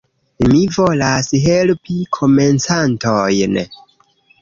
Mi 0.55 0.61
volas 0.77 1.29
helpi 1.45 2.01
komencantojn 2.19 3.65